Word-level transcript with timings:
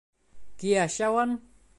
Kìa 0.57 0.85
Sao 0.95 1.15
Anh 1.23 1.33